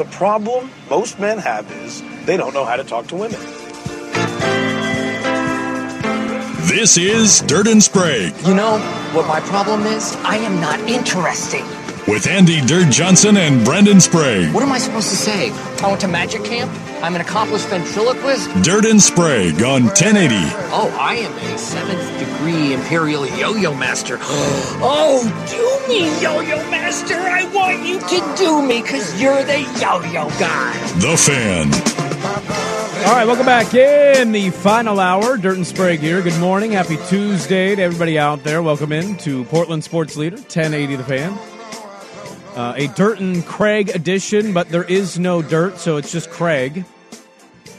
[0.00, 3.38] The problem most men have is they don't know how to talk to women.
[6.66, 8.78] This is Dirt and Sprague You know
[9.12, 10.16] what my problem is?
[10.24, 11.66] I am not interesting.
[12.08, 14.54] with Andy Dirt Johnson and Brendan Sprague.
[14.54, 15.50] What am I supposed to say?
[15.84, 16.72] I went to magic camp.
[17.02, 18.50] I'm an accomplished ventriloquist.
[18.62, 20.34] Dirt and Sprague on 1080.
[20.70, 24.18] Oh, I am a seventh degree imperial yo-yo master.
[24.22, 27.14] oh, do me, yo-yo master.
[27.14, 30.72] I want you to do me because you're the yo-yo guy.
[30.98, 31.72] The Fan.
[33.06, 35.38] All right, welcome back in the final hour.
[35.38, 36.20] Dirt and Sprague here.
[36.20, 36.72] Good morning.
[36.72, 38.62] Happy Tuesday to everybody out there.
[38.62, 41.38] Welcome in to Portland Sports Leader, 1080 The Fan.
[42.56, 46.84] Uh, a Dirt and Craig edition, but there is no dirt, so it's just Craig.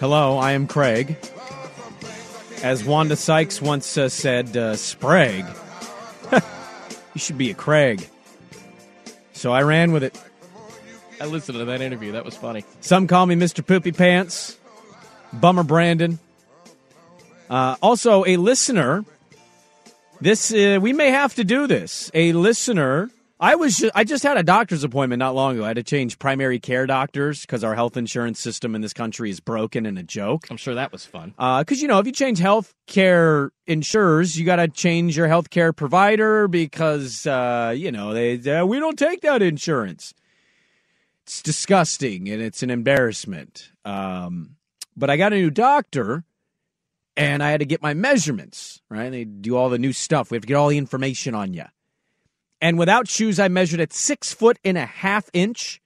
[0.02, 1.16] Hello, I am Craig.
[2.64, 5.46] As Wanda Sykes once uh, said, uh, Sprague.
[6.32, 6.42] you
[7.18, 8.10] should be a Craig.
[9.34, 10.20] So I ran with it.
[11.22, 12.14] I listened to that interview.
[12.14, 12.66] That was funny.
[12.80, 13.64] Some call me Mr.
[13.64, 14.58] Poopy Pants.
[15.34, 16.18] Bummer Brandon.
[17.48, 19.06] Uh, also, a listener.
[20.20, 22.10] This uh, we may have to do this.
[22.16, 23.12] A listener.
[23.42, 25.64] I was ju- I just had a doctor's appointment not long ago.
[25.64, 29.32] I had to change primary care doctors because our health insurance system in this country
[29.32, 30.46] is broken and a joke.
[30.52, 31.34] I'm sure that was fun.
[31.38, 35.50] Because you know, if you change health care insurers, you got to change your health
[35.50, 40.14] care provider because uh, you know they uh, we don't take that insurance.
[41.24, 43.72] It's disgusting and it's an embarrassment.
[43.84, 44.58] Um,
[44.96, 46.26] but I got a new doctor,
[47.18, 48.84] and I had to get my measurements.
[48.88, 50.30] Right, they do all the new stuff.
[50.30, 51.66] We have to get all the information on you.
[52.62, 55.82] And without shoes, I measured at six foot and a half inch.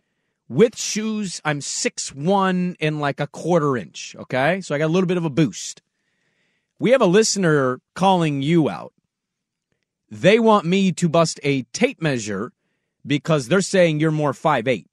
[0.47, 4.15] With shoes, I'm six one and like a quarter inch.
[4.19, 5.81] Okay, so I got a little bit of a boost.
[6.77, 8.93] We have a listener calling you out.
[10.11, 12.51] They want me to bust a tape measure
[13.07, 14.87] because they're saying you're more five eight.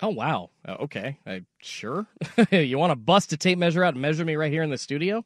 [0.00, 0.50] Oh wow.
[0.66, 1.18] Uh, okay.
[1.24, 2.06] I, sure.
[2.50, 4.78] you want to bust a tape measure out and measure me right here in the
[4.78, 5.24] studio?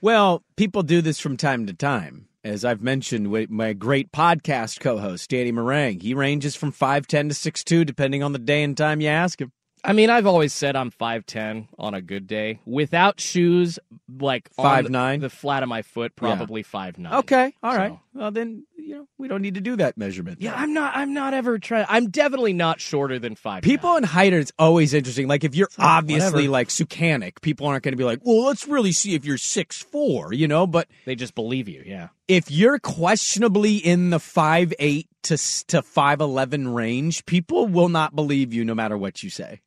[0.00, 2.28] Well, people do this from time to time.
[2.44, 7.34] As I've mentioned with my great podcast co-host, Danny Meringue, he ranges from 5'10 to
[7.34, 9.52] six two, depending on the day and time you ask him.
[9.84, 12.58] I mean, I've always said I'm 5'10 on a good day.
[12.66, 13.78] Without shoes,
[14.18, 15.20] like on the- 5'9"?
[15.20, 16.34] The, flat of my foot, Yeah.
[16.36, 17.12] probably 5'9.
[17.20, 17.96] Okay, all right.
[18.14, 20.42] Well, then, you know, we don't need to do that measurement.
[20.42, 24.02] Yeah, I'm not I'm not ever trying I'm definitely not shorter than 5 People in
[24.02, 25.28] height are always interesting.
[25.28, 26.50] Like if you're obviously whatever.
[26.50, 29.82] like Sukanic, people aren't going to be like, "Well, let's really see if you're six
[29.82, 30.66] four, you know.
[30.66, 32.08] But They just believe you, yeah.
[32.28, 35.36] if you're questionably in the five eight to
[35.68, 39.60] to five eleven range, people will not believe you no matter what you say.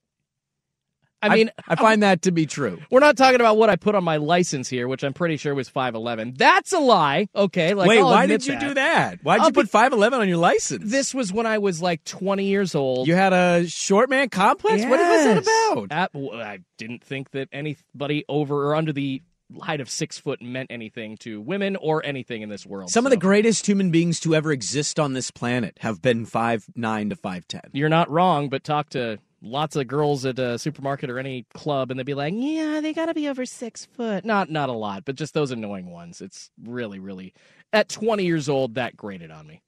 [1.21, 2.79] I mean, I find that to be true.
[2.91, 5.55] we're not talking about what I put on my license here, which I'm pretty sure
[5.55, 6.37] was 5'11.
[6.37, 7.27] That's a lie.
[7.35, 8.59] Okay, like Wait, I'll why did you that.
[8.61, 9.23] do that?
[9.23, 10.83] Why'd I'll you put be- five eleven on your license?
[10.91, 13.07] This was when I was like 20 years old.
[13.07, 14.83] you had a short man complex.
[14.83, 15.87] What was that about?
[15.91, 19.21] At- well, I didn't think that anybody over or under the
[19.61, 22.89] height of six foot meant anything to women or anything in this world.
[22.89, 26.65] Some of the greatest human beings to ever exist on this planet have been five
[26.75, 27.61] nine to five ten.
[27.71, 31.91] You're not wrong, but talk to lots of girls at a supermarket or any club,
[31.91, 34.73] and they'd be like, "Yeah, they got to be over six foot." Not not a
[34.73, 36.21] lot, but just those annoying ones.
[36.21, 37.33] It's really, really
[37.71, 39.61] at 20 years old that grated on me.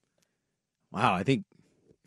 [0.92, 1.44] Wow, I think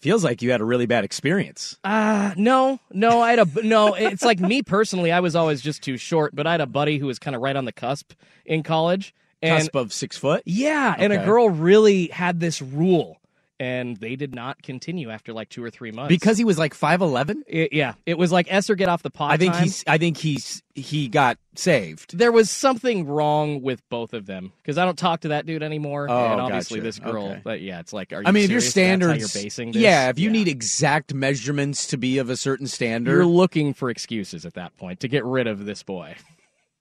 [0.01, 1.79] feels like you had a really bad experience.
[1.85, 3.21] Uh no, no.
[3.21, 3.95] I had a no.
[3.95, 5.13] It's like me personally.
[5.13, 7.43] I was always just too short, but I had a buddy who was kind of
[7.43, 8.13] right on the cusp
[8.45, 10.43] in college, and Cusp of six foot.
[10.45, 13.19] Yeah, and a girl really had this rule,
[13.60, 16.72] and they did not continue after like two or three months Because he was like
[16.75, 17.44] five eleven.
[17.48, 19.31] Yeah, it was like Esther get off the pot.
[19.31, 19.65] I think time.
[19.65, 19.84] he's.
[19.87, 20.62] I think he's.
[20.75, 22.16] He got saved.
[22.16, 25.62] There was something wrong with both of them because I don't talk to that dude
[25.62, 26.84] anymore, Oh, and obviously gotcha.
[26.84, 27.27] this girl.
[27.28, 27.41] Okay.
[27.45, 28.74] But yeah, it's like, are you I mean, if your serious?
[28.74, 29.83] That's how standards, you're basing this.
[29.83, 33.91] yeah, if you need exact measurements to be of a certain standard, you're looking for
[33.91, 36.16] excuses at that point to get rid of this boy.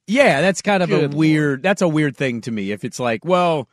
[0.08, 1.62] yeah, that's kind of Good a weird.
[1.62, 2.72] That's a weird thing to me.
[2.72, 3.68] If it's like, well,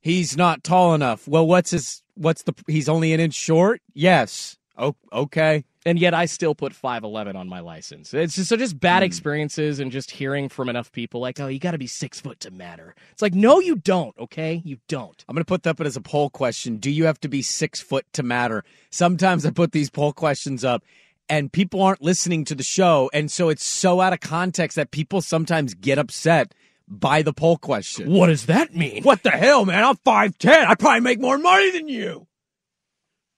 [0.00, 1.26] he's not tall enough.
[1.28, 2.02] Well, what's his?
[2.14, 2.54] What's the?
[2.66, 3.80] He's only an inch short.
[3.94, 4.56] Yes.
[4.76, 5.64] Oh, okay.
[5.84, 8.12] and yet I still put 5'11 on my license.
[8.14, 8.78] It's just so just Hmm.
[8.78, 12.20] bad experiences and just hearing from enough people like, oh, you got to be six
[12.20, 12.94] foot to matter.
[13.10, 14.16] It's like, no, you don't.
[14.18, 15.24] Okay, you don't.
[15.28, 16.76] I'm going to put that up as a poll question.
[16.76, 18.62] Do you have to be six foot to matter?
[18.90, 20.84] Sometimes I put these poll questions up,
[21.28, 23.10] and people aren't listening to the show.
[23.12, 26.54] And so it's so out of context that people sometimes get upset
[26.88, 28.10] by the poll question.
[28.10, 29.02] What does that mean?
[29.02, 29.84] What the hell, man?
[29.84, 30.66] I'm 5'10.
[30.66, 32.26] I probably make more money than you.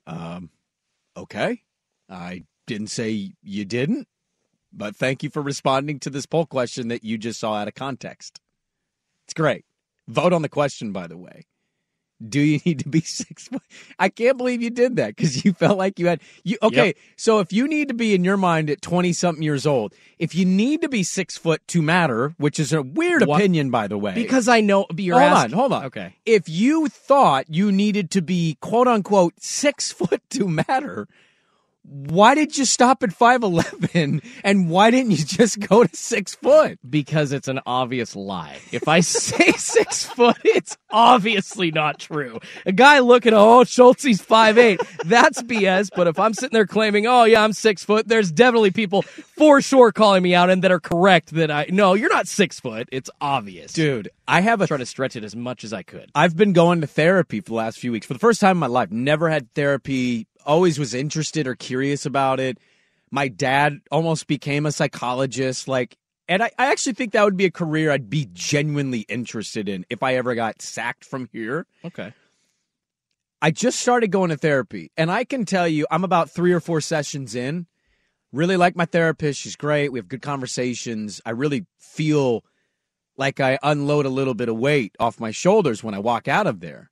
[0.06, 0.50] Um,
[1.17, 1.62] okay.
[2.08, 4.08] I didn't say you didn't,
[4.73, 7.75] but thank you for responding to this poll question that you just saw out of
[7.75, 8.41] context.
[9.26, 9.64] It's great.
[10.08, 11.47] Vote on the question, by the way.
[12.28, 13.62] Do you need to be six foot?
[13.99, 16.58] I can't believe you did that because you felt like you had you.
[16.62, 16.96] Okay, Yep.
[17.17, 20.34] so if you need to be in your mind at twenty something years old, if
[20.34, 23.40] you need to be six foot to matter, which is a weird What?
[23.40, 25.84] opinion, by the way, Because I know you're hold asking- on, hold on.
[25.87, 26.14] Okay.
[26.26, 31.08] If you thought you needed to be quote unquote six foot to matter,
[31.82, 36.35] why did you stop at five eleven and why didn't you just go to six
[36.35, 36.79] foot?
[36.88, 38.59] Because it's an obvious lie.
[38.71, 42.38] If I say six foot, it's obviously not true.
[42.67, 44.81] A guy looking, oh, Schultze's five eight.
[45.05, 45.91] That's BS.
[45.94, 49.61] But if I'm sitting there claiming, oh yeah, I'm six foot, there's definitely people for
[49.61, 52.88] sure calling me out and that are correct that I no, you're not six foot.
[52.93, 53.73] It's obvious.
[53.73, 56.11] Dude, I have a trying to stretch it as much as I could.
[56.15, 58.59] I've been going to therapy for the last few weeks for the first time in
[58.59, 58.91] my life.
[58.91, 62.58] Never had therapy, always was interested or curious about it.
[63.10, 65.69] My dad almost became a psychologist.
[65.69, 65.96] Like,
[66.28, 69.84] and I, I actually think that would be a career I'd be genuinely interested in
[69.90, 71.66] if I ever got sacked from here.
[71.84, 72.12] Okay.
[73.42, 76.60] I just started going to therapy, and I can tell you, I'm about three or
[76.60, 77.66] four sessions in.
[78.32, 79.40] Really like my therapist.
[79.40, 79.90] She's great.
[79.90, 81.22] We have good conversations.
[81.25, 82.44] I really feel
[83.16, 86.46] like I unload a little bit of weight off my shoulders when I walk out
[86.46, 86.90] of there.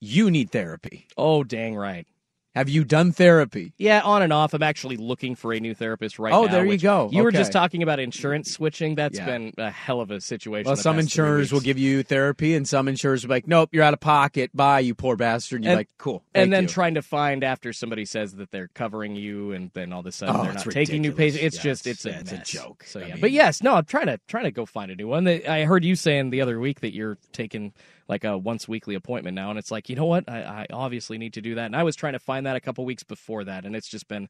[0.00, 1.06] You need therapy.
[1.16, 2.06] Oh, dang right.
[2.54, 3.72] Have you done therapy?
[3.78, 4.52] Yeah, on and off.
[4.52, 6.48] I'm actually looking for a new therapist right Oh, now.
[6.48, 7.08] Oh, there you go.
[7.12, 8.96] You were just talking about insurance switching.
[8.96, 9.26] That's Yeah.
[9.26, 10.66] been a hell of a situation.
[10.66, 13.84] Well, some insurers will give you therapy, and some insurers will be like, "Nope, you're
[13.84, 14.50] out of pocket.
[14.56, 17.02] Bye, you poor bastard." And you're And- like, "Cool." thank and then you." trying to
[17.02, 20.42] find after somebody says that they're covering you, and then all of a sudden Oh,
[20.42, 21.44] they're not taking new patients.
[21.44, 22.82] It's Yeah, just it's, a, it's a joke.
[22.88, 24.96] So I yeah, mean- but yes, no, I'm trying to trying to go find a
[24.96, 25.28] new one.
[25.28, 27.72] I heard you saying the other week that you're taking
[28.08, 31.18] like a once weekly appointment now, and it's like you know what, I, I obviously
[31.18, 31.66] need to do that.
[31.66, 34.08] And I was trying to find that a couple weeks before that, and it's just
[34.08, 34.28] been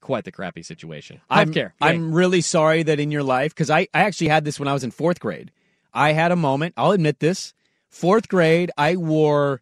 [0.00, 1.20] quite the crappy situation.
[1.28, 1.72] I'm, Healthcare.
[1.80, 4.72] I'm really sorry that in your life, because I, I actually had this when I
[4.72, 5.52] was in fourth grade.
[5.92, 7.52] I had a moment, I'll admit this.
[7.88, 9.60] Fourth grade, I wore,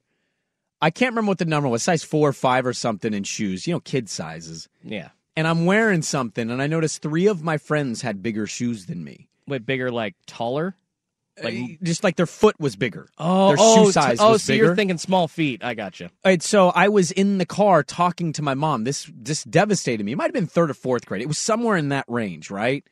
[0.80, 3.66] I can't remember what the number was, size four or five or something in shoes,
[3.66, 4.68] you know, kid sizes.
[4.82, 5.08] yeah.
[5.36, 9.04] And I'm wearing something, and I noticed three of my friends had bigger shoes than
[9.04, 9.28] me.
[9.46, 10.74] Wait, bigger, like taller.
[11.42, 13.08] Like Uh, just like their foot was bigger.
[13.18, 14.64] oh, their oh, shoe size oh, was so bigger.
[14.66, 15.62] you're thinking small feet.
[15.64, 16.08] I got you.
[16.24, 18.84] And so I was in the car talking to my mom.
[18.84, 20.12] This this devastated me.
[20.12, 21.22] It might have been third or fourth grade.
[21.22, 22.84] It was somewhere in that range, right?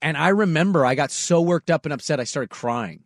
[0.00, 3.04] And I remember I got so worked up and upset I started crying.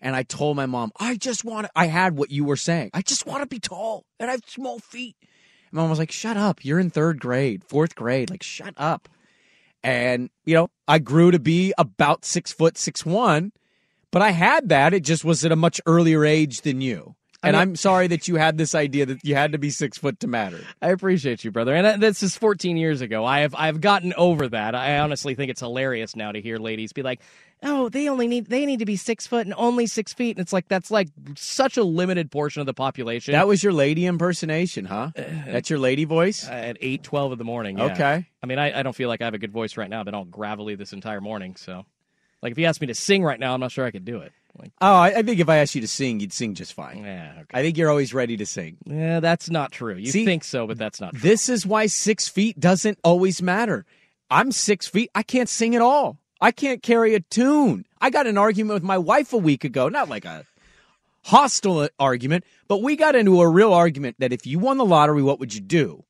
[0.00, 2.90] And I told my mom, I just want I had what you were saying.
[2.92, 5.16] I just want to be tall and I have small feet.
[5.22, 6.62] And mom was like, shut up.
[6.64, 8.28] You're in third grade, fourth grade.
[8.28, 9.08] Like, shut up.
[9.82, 13.52] And, you know, I grew to be about six foot, six one,
[14.14, 14.94] but I had that.
[14.94, 17.16] It just was at a much earlier age than you.
[17.42, 20.20] And I'm sorry that you had this idea that you had to be six foot
[20.20, 20.60] to matter.
[20.80, 21.74] I appreciate you, brother.
[21.74, 23.24] And uh, this is 14 years ago.
[23.24, 24.76] I have I've gotten over that.
[24.76, 27.20] I honestly think it's hilarious now to hear ladies be like,
[27.62, 30.42] "Oh, they only need they need to be six foot and only six feet." And
[30.42, 33.32] it's like that's like such a limited portion of the population.
[33.32, 35.10] That was your lady impersonation, huh?
[35.16, 36.48] That's your lady voice?
[36.48, 37.78] at eight twelve in the morning.
[37.78, 37.92] yeah.
[37.92, 38.26] Okay.
[38.42, 40.00] I mean, I, I don't feel like I have a good voice right now.
[40.00, 41.56] I've been all gravelly this entire morning.
[41.56, 41.84] So,
[42.44, 44.18] like, if you asked me to sing right now, I'm not sure I could do
[44.18, 44.30] it.
[44.56, 46.98] Like, Oh, I, I think if I asked you to sing, you'd sing just fine.
[47.02, 47.58] yeah, okay.
[47.58, 48.76] I think you're always ready to sing.
[48.86, 49.96] yeah, that's not true.
[49.96, 51.20] You See, think so, but that's not true.
[51.20, 53.84] This is why six feet doesn't always matter.
[54.30, 55.10] I'm six feet.
[55.14, 56.18] I can't sing at all.
[56.40, 57.84] I can't carry a tune.
[58.00, 60.44] I got an argument with my wife a week ago, not like a
[61.22, 65.22] hostile argument, but we got into a real argument that if you won the lottery,
[65.22, 66.04] what would you do?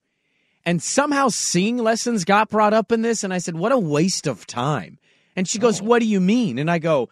[0.66, 3.22] And somehow singing lessons got brought up in this.
[3.22, 4.98] And I said, what a waste of time.
[5.36, 5.84] And she goes, oh.
[5.84, 6.58] what do you mean?
[6.58, 7.08] And I go,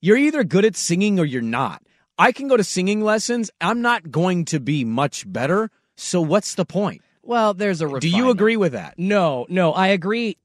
[0.00, 1.82] you're either good at singing or you're not.
[2.18, 3.50] I can go to singing lessons.
[3.60, 5.70] I'm not going to be much better.
[5.96, 7.02] So what's the point?
[7.22, 8.98] well, there's a Do you agree with that?
[8.98, 10.36] No, no, I agree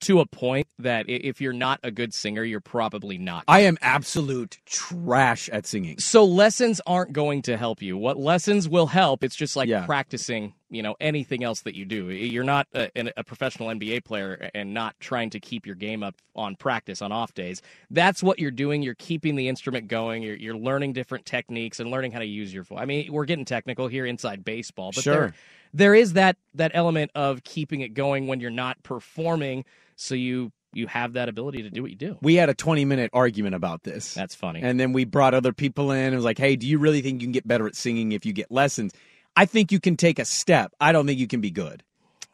[0.00, 3.44] to a point that if you're not a good singer, you're probably not.
[3.48, 5.98] I am absolute trash at singing.
[5.98, 7.96] so lessons aren't going to help you.
[7.96, 9.24] What lessons will help?
[9.24, 9.86] It's just like Yeah.
[9.86, 12.06] practicing, you know, anything else that you do.
[12.10, 16.14] You're not a, a professional NBA player and not trying to keep your game up
[16.34, 17.60] on practice on off days.
[17.90, 18.82] That's what you're doing.
[18.82, 20.22] You're keeping the instrument going.
[20.22, 22.78] You're, you're learning different techniques and learning how to use your voice.
[22.80, 25.14] I mean, we're getting technical here inside baseball, but Sure.
[25.14, 25.34] there,
[25.74, 30.52] there is that that element of keeping it going when you're not performing, so you
[30.74, 32.16] you have that ability to do what you do.
[32.22, 34.14] We had a 20 minute argument about this.
[34.14, 34.62] That's funny.
[34.62, 37.20] And then we brought other people in and was like, hey, do you really think
[37.20, 38.94] you can get better at singing if you get lessons?
[39.36, 40.72] I think you can take a step.
[40.80, 41.82] I don't think you can be good.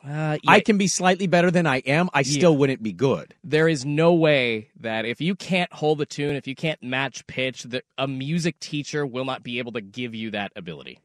[0.05, 2.09] Uh, yeah, I can be slightly better than I am.
[2.15, 3.35] I still wouldn't be good.
[3.43, 7.27] there is no way that if you can't hold the tune, if you can't match
[7.27, 11.01] pitch, that a music teacher will not be able to give you that ability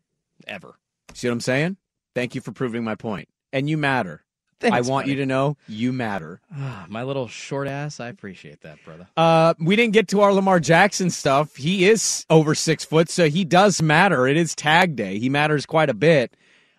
[0.48, 0.76] ever.
[1.14, 1.78] See what I'm saying?
[2.14, 3.30] Thank you for proving my point.
[3.52, 4.24] And you matter.
[4.60, 5.12] Thanks, I want buddy.
[5.12, 6.40] you to know you matter.
[6.56, 8.00] Ah, my little short ass.
[8.00, 9.08] I appreciate that, brother.
[9.18, 11.56] Uh, we didn't get to our Lamar Jackson stuff.
[11.56, 14.28] He is over six foot, so he does matter.
[14.28, 15.20] It is tag day.
[15.20, 16.36] He matters quite a bit.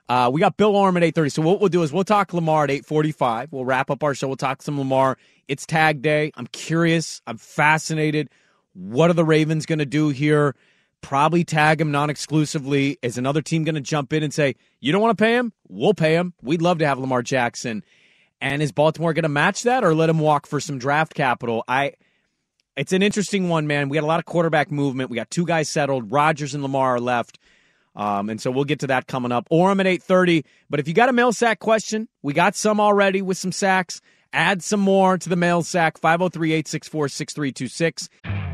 [0.09, 1.31] Uh, we got Bill Oram at eight thirty.
[1.31, 3.52] So what we'll do is we'll talk Lamar at eight forty five.
[3.52, 4.26] We'll wrap up our show.
[4.28, 5.16] We'll talk some Lamar.
[5.49, 6.31] It's tag day.
[6.37, 7.23] I'm curious.
[7.26, 8.28] I'm fascinated.
[8.75, 10.54] What are the Ravens going to do here?
[11.04, 12.99] Probably tag him non exclusively.
[13.02, 15.52] Is another team going to jump in and say, you don't want to pay him?
[15.68, 16.32] We'll pay him.
[16.40, 17.84] We'd love to have Lamar Jackson.
[18.40, 21.62] And is Baltimore going to match that or let him walk for some draft capital?
[21.68, 21.92] I.
[22.75, 23.90] It's an interesting one, man.
[23.90, 25.11] We got a lot of quarterback movement.
[25.11, 26.11] We got two guys settled.
[26.11, 27.38] Rodgers and Lamar are left.
[27.94, 29.46] Um, and so we'll get to that coming up.
[29.50, 30.42] Oram at 8.30.
[30.70, 34.00] But if you got a mail sack question, we got some already with some sacks.
[34.32, 36.00] Add some more to the mail sack.
[36.00, 38.53] 503-864-6326.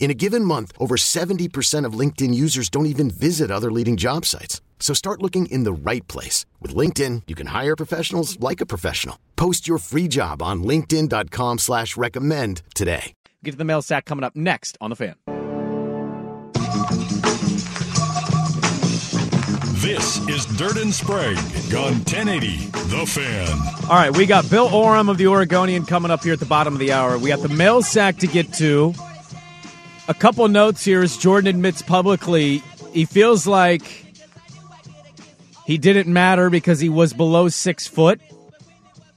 [0.00, 4.24] In a given month, over 70% of LinkedIn users don't even visit other leading job
[4.24, 4.62] sites.
[4.80, 6.46] So start looking in the right place.
[6.58, 9.16] With LinkedIn, you can hire professionals like a professional.
[9.36, 13.12] Post your free job on linkedin.com slash recommend today.
[13.44, 15.16] Get to the mail sack coming up next on The Fan.
[19.80, 21.38] This is Dirt and Sprague
[21.74, 22.56] on 1080
[22.88, 23.90] The Fan.
[23.90, 26.72] All right, we got Bill Oram of the Oregonian coming up here at the bottom
[26.72, 27.18] of the hour.
[27.18, 28.94] We got the mail sack to get to.
[30.10, 33.82] A couple notes here as Jordan admits publicly he feels like
[35.64, 38.20] he didn't matter because he was below six foot.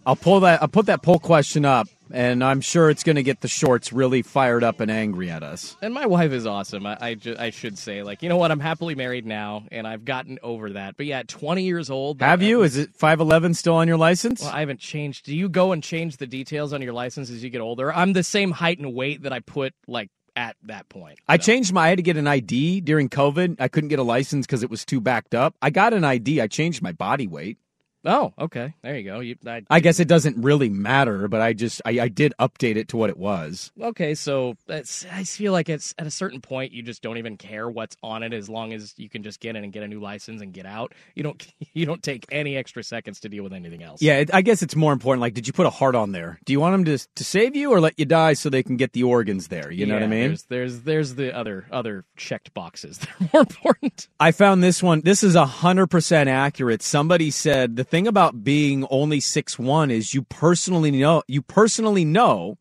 [0.05, 0.61] I'll pull that.
[0.61, 3.91] I'll put that poll question up, and I'm sure it's going to get the shorts
[3.91, 5.75] really fired up and angry at us.
[5.81, 6.85] And my wife is awesome.
[6.85, 8.51] I I, ju- I should say, like, you know what?
[8.51, 10.95] I'm happily married now, and I've gotten over that.
[10.95, 12.61] But yeah, at 20 years old, Have that- you?
[12.61, 14.41] Is it five eleven still on your license?
[14.43, 15.25] Well, I haven't changed.
[15.25, 17.91] Do you go and change the details on your license as you get older?
[17.91, 21.19] I'm the same height and weight that I put like at that point.
[21.27, 21.85] I changed my.
[21.85, 23.57] I had to get an ID during COVID.
[23.59, 25.55] I couldn't get a license because it was too backed up.
[25.61, 26.41] I got an ID.
[26.41, 27.57] I changed my body weight.
[28.05, 28.73] Oh, okay.
[28.81, 29.19] There you go.
[29.21, 32.75] You, I, I guess it doesn't really matter, but I just I, I did update
[32.75, 33.71] it to what it was.
[33.81, 34.13] okay.
[34.15, 35.05] So that's.
[35.11, 38.23] I feel like it's at a certain point you just don't even care what's on
[38.23, 40.53] it as long as you can just get in and get a new license and
[40.53, 40.93] get out.
[41.15, 41.45] You don't.
[41.75, 43.99] You don't take any extra seconds to deal with anything else.
[43.99, 45.21] Yeah, it, I guess it's more important.
[45.21, 46.39] Like, did you put a heart on there?
[46.45, 48.77] Do you want them to to save you or let you die so they can
[48.77, 49.71] get the organs there?
[49.71, 50.27] You know what I mean?
[50.27, 54.07] There's, there's there's the other other checked boxes that are more important.
[54.19, 55.01] I found this one.
[55.01, 56.83] This is hundred percent accurate.
[56.83, 62.03] Somebody said the thing about being only six one is you personally know you personally
[62.03, 62.57] know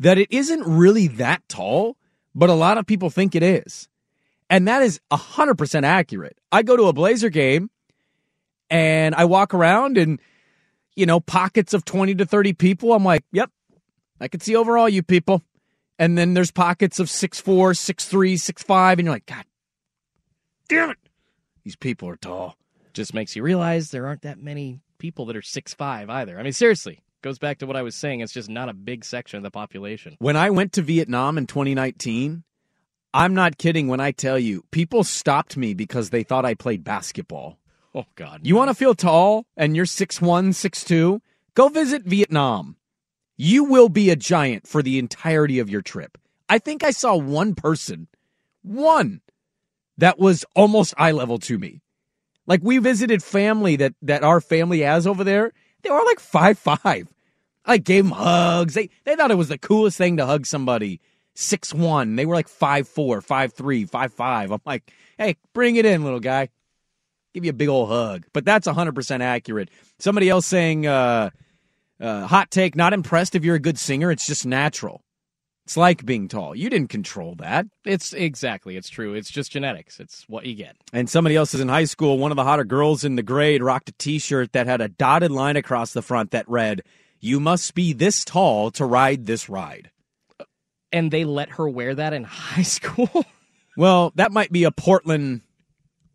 [0.00, 1.96] that it isn't really that tall,
[2.34, 3.88] but a lot of people think it is,
[4.50, 6.36] and that is hundred percent accurate.
[6.50, 7.70] I go to a Blazer game,
[8.68, 10.18] and I walk around, and
[10.96, 12.92] you know pockets of twenty to thirty people.
[12.92, 13.52] I'm like, yep,
[14.20, 15.42] I can see over all you people.
[15.96, 19.44] And then there's pockets of six four, six three, six five, and you're like, God
[20.68, 20.98] damn it.
[21.62, 22.56] These people are tall.
[22.96, 26.38] Just makes you realize there aren't that many people that are six five either.
[26.38, 28.20] I mean, seriously, goes back to what I was saying.
[28.20, 30.16] It's just not a big section of the population.
[30.18, 32.42] When I went to Vietnam in 2019,
[33.12, 36.84] I'm not kidding when I tell you, people stopped me because they thought I played
[36.84, 37.58] basketball.
[37.94, 41.20] Oh God, You want to feel tall and you're 6'1, 6'2?
[41.52, 42.76] Go visit Vietnam.
[43.36, 46.16] You will be a giant for the entirety of your trip.
[46.48, 48.08] I think I saw one person,
[48.62, 49.20] one,
[49.98, 51.82] that was almost eye level to me.
[52.46, 55.52] Like we visited family that that our family has over there.
[55.82, 57.12] They were like five five.
[57.64, 58.74] I gave them hugs.
[58.74, 61.00] They they thought it was the coolest thing to hug somebody.
[61.34, 62.16] Six one.
[62.16, 64.52] They were like five four, five three, five five.
[64.52, 66.48] I'm like, hey, bring it in, little guy.
[67.34, 68.24] Give you a big old hug.
[68.32, 69.70] But that's hundred percent accurate.
[69.98, 71.30] Somebody else saying, uh,
[72.00, 74.10] uh, hot take, not impressed if you're a good singer.
[74.10, 75.02] It's just natural.
[75.66, 76.54] It's like being tall.
[76.54, 77.66] You didn't control that.
[77.84, 78.76] It's exactly.
[78.76, 79.14] It's true.
[79.14, 79.98] It's just genetics.
[79.98, 80.76] It's what you get.
[80.92, 82.18] And somebody else is in high school.
[82.18, 85.32] One of the hotter girls in the grade rocked a T-shirt that had a dotted
[85.32, 86.82] line across the front that read,
[87.18, 89.90] "You must be this tall to ride this ride."
[90.92, 93.24] And they let her wear that in high school.
[93.76, 95.40] Well, that might be a Portland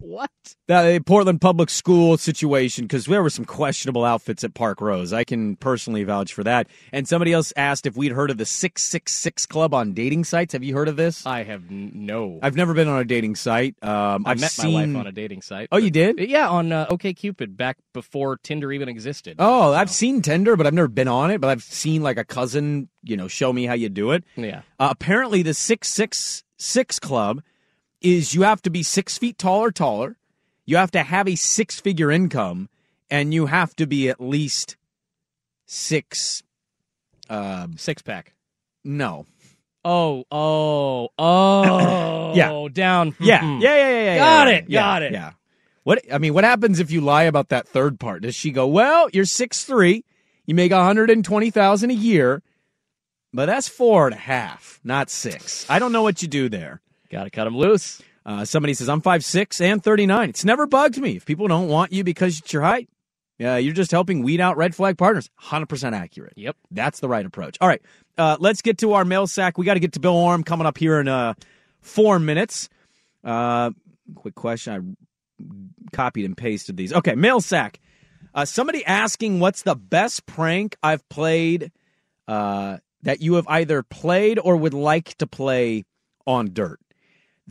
[0.01, 0.29] what?
[0.71, 5.11] that a Portland public school situation because there were some questionable outfits at Parkrose.
[5.11, 6.67] I can personally vouch for that.
[6.93, 10.23] And somebody else asked if we'd heard of the Six Six Six Club on dating
[10.23, 10.53] sites.
[10.53, 11.25] Have you heard of this?
[11.25, 12.39] I have n- no.
[12.41, 13.75] I've never been on a dating site.
[13.81, 14.73] Um, I I've met seen...
[14.73, 15.67] my wife on a dating site.
[15.71, 16.19] Oh, you did?
[16.19, 19.35] Yeah, on uh, OKCupid back before Tinder even existed.
[19.39, 21.41] Oh, I've seen Tinder, but I've never been on it.
[21.41, 24.23] But I've seen like a cousin, you know, show me how you do it.
[24.37, 24.61] Yeah.
[24.79, 27.41] Uh, apparently, the six six six club
[28.01, 30.17] is you have to be six feet tall or taller.
[30.65, 32.69] You have to have a six figure income,
[33.09, 34.75] and you have to be at least
[35.65, 36.43] six.
[37.29, 38.33] Uh, Six pack.
[38.83, 39.25] no.
[39.83, 42.33] Oh, oh, oh.
[42.35, 42.67] Yeah.
[42.71, 43.15] Down.
[43.19, 43.39] Yeah.
[43.39, 43.61] Mhm.
[43.61, 43.75] Yeah.
[43.75, 43.89] Yeah.
[43.89, 44.03] Yeah.
[44.03, 45.11] yeah Got yeah, it, yeah, got it.
[45.13, 45.31] Yeah.
[45.83, 48.21] What I mean, what happens if you lie about that third part?
[48.21, 50.03] Does she go, "Well, you're six three,
[50.45, 52.43] you make one hundred and twenty thousand a year,
[53.33, 55.65] but that's four and a half, not six.
[55.67, 56.81] I don't know what you do there."
[57.11, 58.01] Got to cut them loose.
[58.25, 60.29] Uh, somebody says, I'm 5'6 and 39.
[60.29, 61.17] It's never bugged me.
[61.17, 62.87] If people don't want you because it's your height,
[63.37, 65.29] yeah, you're just helping weed out red flag partners.
[65.43, 66.33] 100% accurate.
[66.37, 66.55] Yep.
[66.69, 67.57] That's the right approach.
[67.59, 67.81] All right.
[68.17, 69.57] Uh, let's get to our mail sack.
[69.57, 71.33] We got to get to Bill Oram coming up here in uh,
[71.81, 72.69] four minutes.
[73.23, 73.71] Uh,
[74.15, 74.95] quick question.
[75.41, 76.93] I copied and pasted these.
[76.93, 77.15] Okay.
[77.15, 77.79] Mail sack.
[78.33, 81.71] Uh, somebody asking what's the best prank I've played
[82.27, 85.83] uh, that you have either played or would like to play
[86.27, 86.79] on dirt.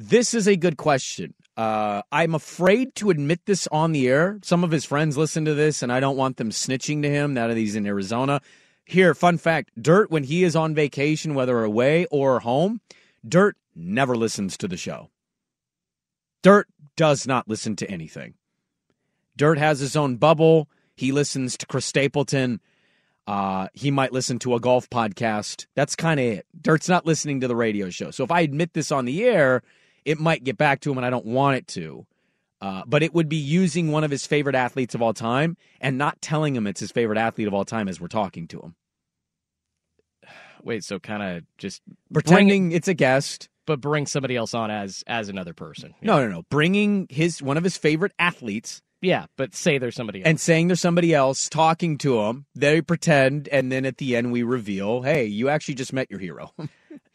[0.02, 1.34] This is a good question.
[1.58, 4.38] Uh, I'm afraid to admit this on the air.
[4.42, 7.34] Some of his friends listen to this, and I don't want them snitching to him
[7.34, 8.40] now that he's in Arizona.
[8.86, 12.80] Here, fun fact Dirt, when he is on vacation, whether away or home,
[13.28, 15.10] Dirt never listens to the show.
[16.42, 18.32] Dirt does not listen to anything.
[19.36, 20.70] Dirt has his own bubble.
[20.96, 22.62] He listens to Chris Stapleton.
[23.26, 25.66] Uh, he might listen to a golf podcast.
[25.76, 26.46] That's kind of it.
[26.58, 28.10] Dirt's not listening to the radio show.
[28.10, 29.62] So if I admit this on the air,
[30.04, 32.06] it might get back to him, and I don't want it to.
[32.60, 35.96] Uh, but it would be using one of his favorite athletes of all time and
[35.96, 38.74] not telling him it's his favorite athlete of all time as we're talking to him.
[40.62, 41.80] Wait, so kind of just
[42.12, 43.48] Pretending bring, it's a guest.
[43.66, 45.94] but bring somebody else on as as another person.
[46.02, 46.42] No, no, no.
[46.50, 50.26] Bringing his one of his favorite athletes Yeah, but say there's somebody else.
[50.28, 52.44] and saying there's somebody else talking to him.
[52.54, 56.20] They pretend, and then at the end we reveal, "Hey, you actually just met your
[56.20, 56.52] hero."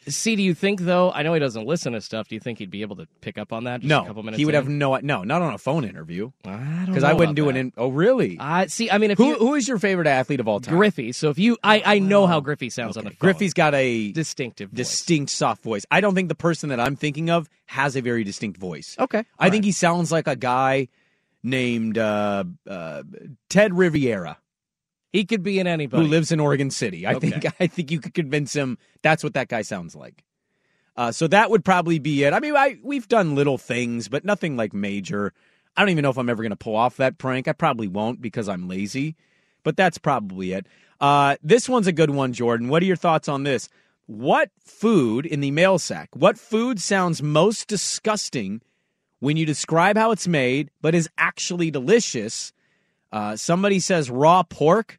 [0.08, 1.12] See, do you think though?
[1.12, 2.28] I know he doesn't listen to stuff.
[2.28, 3.82] Do you think he'd be able to pick up on that?
[3.82, 4.38] Just no, a couple minutes.
[4.38, 4.62] he would in?
[4.62, 7.56] have no, no, not on a phone interview I because I wouldn't do it.
[7.56, 7.74] it in.
[7.78, 8.38] Oh, really?
[8.40, 8.90] I see.
[8.92, 10.76] I mean, if who you, who is your favorite athlete of all time?
[10.76, 11.12] Griffey.
[11.12, 13.18] So if you, I, I know how Griffey sounds on the phone.
[13.20, 14.78] Griffey's got a distinctive, voice.
[14.78, 15.86] distinct soft voice.
[15.90, 18.96] I don't think the person that I'm thinking of has a very distinct voice.
[19.00, 20.88] Okay, I think he sounds like a guy
[21.44, 23.04] named uh, uh,
[23.50, 24.38] Ted Riviera
[25.16, 27.06] he could be in anybody who lives in Oregon City.
[27.08, 27.32] I Okay.
[27.32, 30.24] think I think you could convince him that's what that guy sounds like.
[30.98, 32.34] Uh, so that would probably be it.
[32.34, 35.34] I mean, I we've done little things, but nothing like major.
[35.76, 37.48] I don't even know if I'm ever going to pull off that prank.
[37.48, 39.16] I probably won't because I'm lazy,
[39.64, 40.68] but that's probably it.
[41.02, 42.70] Uh, this one's a good one, Jordan.
[42.70, 43.68] What are your thoughts on this?
[44.06, 46.10] What food in the mail sack?
[46.14, 48.62] What food sounds most disgusting
[49.20, 52.54] when you describe how it's made, but is actually delicious?
[53.12, 54.98] Uh, somebody says raw pork.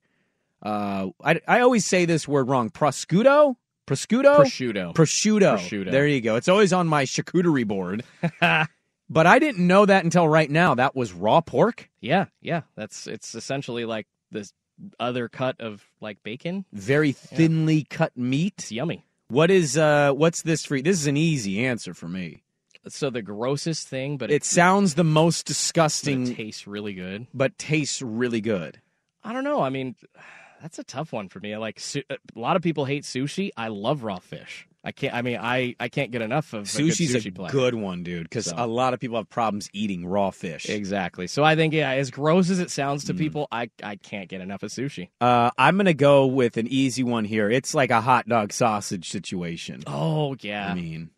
[0.67, 2.71] Uh, I, I always say this word wrong.
[2.71, 3.55] Prosciutto?
[3.87, 4.37] Prosciutto?
[4.39, 4.95] prosciutto.
[4.95, 5.57] Prosciutto.
[5.59, 5.91] Prosciutto.
[5.93, 6.35] There you go.
[6.35, 8.03] It's always on my charcuterie board.
[8.41, 10.75] but I didn't know that until right now.
[10.75, 11.89] That was raw pork.
[12.01, 12.63] yeah, yeah.
[12.75, 14.53] That's it's essentially like this
[14.99, 16.65] other cut of like bacon.
[16.73, 18.55] Very thinly cut meat.
[18.59, 19.05] It's yummy.
[19.29, 20.81] What is uh what's this for?
[20.81, 22.43] This is an easy answer for me.
[22.89, 27.27] So the grossest thing, but It sounds the most but it disgusting tastes really good.
[27.35, 28.81] but tastes really good.
[29.25, 29.61] I don't know.
[29.61, 29.97] I mean,
[30.63, 31.55] that's a tough one for me.
[31.55, 33.51] I like su- a lot of people hate sushi.
[33.57, 34.67] I love raw fish.
[34.85, 35.15] I can't.
[35.15, 37.53] I mean, I I can't get enough of a good sushi a platter.
[37.53, 38.55] good one, dude, because So.
[38.57, 40.69] a lot of people have problems eating raw fish.
[40.69, 41.27] Exactly.
[41.27, 43.07] So I think yeah, as gross as it sounds Mm.
[43.09, 45.09] to people, I I can't get enough of sushi.
[45.21, 47.51] Uh, I'm gonna go with an easy one here.
[47.51, 49.83] It's like a hot dog sausage situation.
[49.89, 50.71] Oh yeah.
[50.71, 51.11] I mean,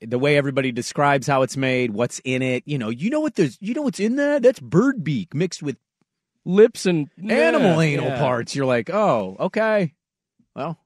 [0.00, 3.34] The way everybody describes how it's made, what's in it, you know, you know what
[3.34, 4.42] there's, you know what's in that?
[4.42, 5.76] That's bird beak mixed with
[6.44, 8.18] Lips and animal yeah, anal yeah.
[8.18, 8.54] parts.
[8.54, 9.94] You're like, oh, okay.
[10.54, 10.78] Well,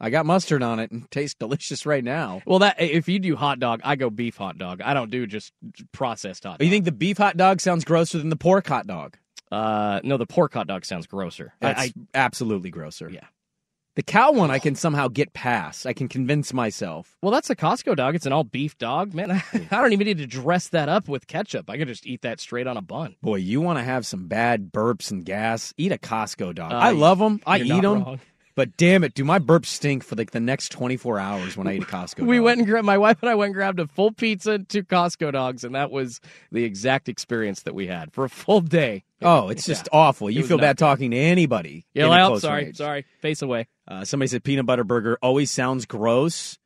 [0.00, 2.42] I got mustard on it and tastes delicious right now.
[2.44, 4.80] Well, that if you do hot dog, I go beef hot dog.
[4.82, 5.52] I don't do just
[5.92, 6.60] processed hot.
[6.60, 9.16] You think the beef hot dog sounds grosser than the pork hot dog?
[9.50, 11.52] Uh, no, the pork hot dog sounds grosser.
[11.60, 13.10] That's I, absolutely grosser.
[13.10, 13.26] Yeah.
[13.94, 15.86] The cow one I can somehow get past.
[15.86, 17.14] I can convince myself.
[17.20, 18.14] well, that's a Costco dog.
[18.14, 19.30] It's an all beef dog, man.
[19.30, 21.68] I don't even need to dress that up with ketchup.
[21.68, 23.16] I can just eat that straight on a bun.
[23.20, 25.74] Boy, you want to have some bad burps and gas?
[25.76, 26.72] Eat a Costco dog.
[26.72, 27.42] Uh, I love them.
[27.46, 28.02] I eat them.
[28.02, 28.20] wrong.
[28.54, 31.76] But damn it, do my burps stink for like the next 24 hours when I
[31.76, 33.86] eat a Costco We went and grabbed my wife and I went and grabbed a
[33.86, 38.12] full pizza, and two Costco dogs, and that was the exact experience that we had
[38.12, 39.04] for a full day.
[39.22, 40.28] Oh, it's just awful.
[40.28, 40.84] You feel bad good.
[40.84, 41.86] talking to anybody.
[41.94, 43.06] Yeah, in a well, close sorry, sorry.
[43.20, 43.68] Face away.
[43.88, 46.58] Uh, somebody said peanut butter burger always sounds gross,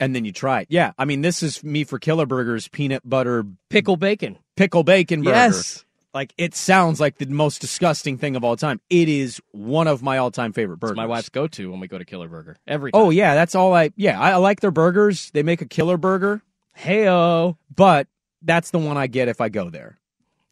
[0.00, 0.66] and then you try it.
[0.70, 4.38] Yeah, I mean, this is me for Killer Burgers peanut butter Pickle bacon.
[4.56, 5.36] pickle bacon burger.
[5.36, 5.84] Yes.
[6.14, 8.80] Like it sounds like the most disgusting thing of all time.
[8.88, 10.92] It is one of my all-time favorite burgers.
[10.92, 12.56] It's my wife's go to when we go to Killer Burger.
[12.66, 13.02] Every time.
[13.02, 13.90] Oh yeah, that's all I.
[13.96, 15.30] Yeah, I, I like their burgers.
[15.32, 16.40] They make a killer burger,
[16.78, 17.58] Heyo.
[17.74, 18.08] but
[18.40, 19.98] that's the one I get if I go there.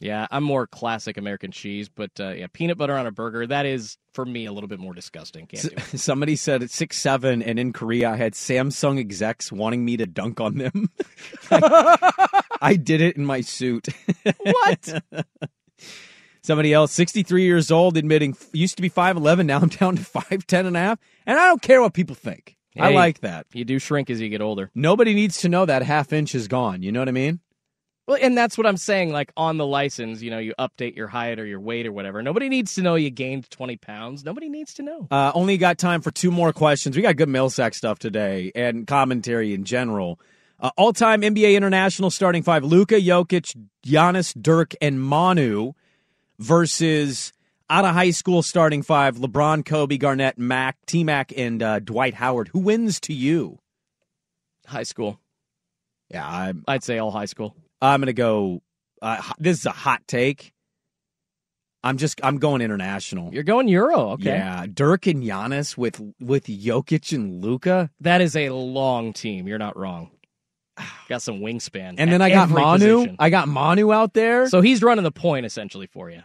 [0.05, 3.65] Yeah, I'm more classic American cheese, but uh, yeah, peanut butter on a burger, that
[3.65, 5.47] is, for me, a little bit more disgusting.
[5.47, 5.81] Can't do it.
[5.99, 10.05] Somebody said at six seven, and in Korea, I had Samsung execs wanting me to
[10.05, 10.91] dunk on them.
[11.51, 13.89] I, I did it in my suit.
[14.43, 15.03] What?
[16.43, 20.67] Somebody else, 63 years old, admitting used to be 5'11, now I'm down to 5'10
[20.67, 20.99] and a half.
[21.25, 22.59] And I don't care what people think.
[22.79, 23.47] I like that.
[23.53, 24.71] You do shrink as you get older.
[24.75, 26.83] Nobody needs to know that half inch is gone.
[26.83, 27.41] You know what I mean?
[28.07, 29.13] Well, and that's what I'm saying.
[29.13, 32.23] Like on the license, you know, you update your height or your weight or whatever.
[32.23, 34.25] Nobody needs to know you gained 20 pounds.
[34.25, 35.09] Nobody needs to know.
[35.11, 36.97] Uh, only got time for two more questions.
[36.97, 40.21] We got good mail sack stuff today and commentary in general.
[40.61, 45.73] Uh, All time NBA international starting five Luka, Jokic, Giannis, Dirk, and Manu
[46.39, 47.33] versus
[47.71, 52.15] out of high school starting five LeBron, Kobe, Garnett, Mac, T Mac, and uh, Dwight
[52.15, 52.49] Howard.
[52.49, 53.59] Who wins to you?
[54.67, 55.19] High school.
[56.11, 57.57] Yeah, I'm, I'd say all high school.
[57.85, 58.63] I'm going to go.
[59.03, 60.53] Uh, this is a hot take.
[61.83, 63.35] I'm just I'm going international.
[63.35, 64.13] You're going Euro.
[64.13, 64.31] Okay.
[64.31, 67.91] Yeah, Dirk and Giannis with with Jokic and Luka.
[68.01, 69.47] That is a long team.
[69.47, 70.11] You're not wrong.
[71.11, 71.97] Got some wingspan.
[71.99, 72.97] And then I got Manu.
[72.97, 73.17] position.
[73.19, 74.49] I got Manu out there.
[74.49, 76.23] So he's running the point essentially for you.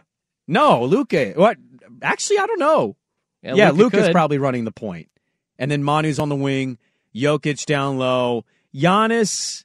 [0.48, 1.32] no, Luka.
[1.36, 1.58] What?
[2.00, 2.96] Actually, I don't know.
[3.42, 4.12] Yeah, Yeah, Luka's could.
[4.12, 5.08] probably running the point.
[5.58, 6.78] And then Manu's on the wing.
[7.14, 8.46] Jokic down low.
[8.74, 9.64] Giannis.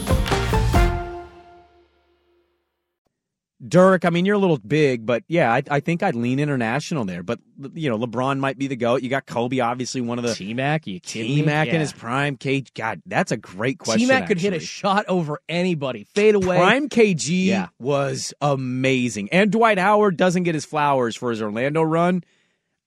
[3.67, 7.05] Dirk, I mean, you're a little big, but yeah, I, I think I'd lean international
[7.05, 7.21] there.
[7.21, 7.39] But,
[7.73, 9.03] you know, LeBron might be the GOAT.
[9.03, 10.33] You got Kobe, obviously, one of the.
[10.33, 11.35] T Mac, you kidding?
[11.35, 12.37] T Mac in his prime.
[12.37, 13.99] Cage, God, that's a great question.
[13.99, 16.57] T Mac could hit a shot over anybody, fade away.
[16.57, 17.67] Prime KG Yeah.
[17.79, 19.29] was amazing.
[19.31, 22.23] And Dwight Howard doesn't get his flowers for his Orlando run.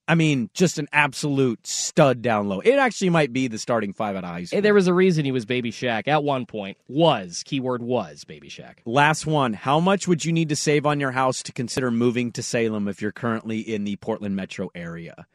[0.06, 2.60] I mean, just an absolute stud down low.
[2.60, 4.60] It actually might be the starting five at high school.
[4.60, 6.76] There was a reason he was Baby Shaq at one point.
[6.88, 8.78] Was keyword was Baby Shaq.
[8.84, 9.54] Last one.
[9.54, 12.86] How much would you need to save on your house to consider moving to Salem
[12.86, 15.26] if you're currently in the Portland metro area?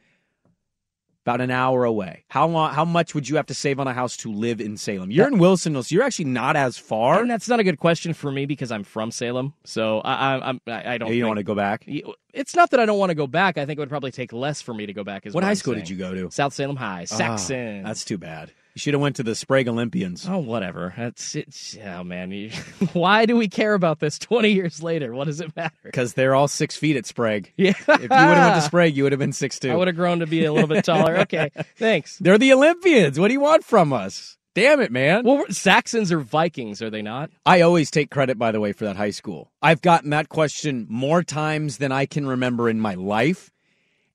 [1.29, 2.23] About an hour away.
[2.29, 2.73] How long?
[2.73, 5.11] How much would you have to save on a house to live in Salem?
[5.11, 7.21] You're in Wilsonville, so you're actually not as far.
[7.21, 10.49] And that's not a good question for me because I'm from Salem, so I, I,
[10.49, 11.09] I'm I, I don't.
[11.09, 11.85] Yeah, you don't want to go back.
[12.33, 13.59] It's not that I don't want to go back.
[13.59, 15.27] I think it would probably take less for me to go back.
[15.27, 15.83] Is What what high I'm school saying.
[15.85, 16.31] did you go to?
[16.31, 17.83] South Salem High, Ah, Saxon.
[17.83, 18.51] that's too bad.
[18.79, 20.25] You should have went to the Sprague Olympians.
[20.25, 20.93] Oh, whatever.
[20.95, 21.77] That's it's.
[21.85, 22.49] Oh man, you,
[22.93, 25.11] why do we care about this twenty years later?
[25.13, 25.75] What does it matter?
[25.83, 27.51] Because they're all six feet at Sprague.
[27.57, 27.71] Yeah.
[27.71, 29.69] If you would have went to Sprague, you would have been six two.
[29.69, 31.17] I would have grown to be a little bit taller.
[31.19, 32.17] Okay, thanks.
[32.19, 33.19] They're the Olympians.
[33.19, 34.37] What do you want from us?
[34.55, 35.25] Damn it, man.
[35.25, 37.31] Well, Saxons are Vikings, are they not?
[37.45, 39.51] I always take credit, by the way, for that high school.
[39.61, 43.51] I've gotten that question more times than I can remember in my life.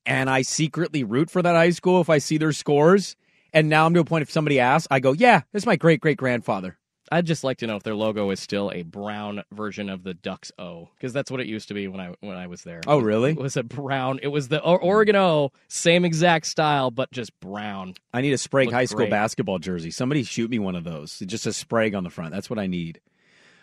[0.06, 3.14] And I secretly root for that high school if I see their scores.
[3.54, 6.00] And now I'm to a point if somebody asks, I go, yeah, it's my great
[6.00, 6.76] great grandfather.
[7.12, 10.14] I'd just like to know if their logo is still a brown version of the
[10.14, 12.80] Ducks O, because that's what it used to be when I when I was there.
[12.86, 13.30] Oh, really?
[13.30, 14.18] It was a brown.
[14.22, 17.94] It was the Oregon O, same exact style, but just brown.
[18.12, 19.10] I need a Sprague Looked High School great.
[19.10, 19.90] basketball jersey.
[19.90, 21.20] Somebody shoot me one of those.
[21.22, 22.32] It just a Sprague on the front.
[22.32, 23.00] That's what I need.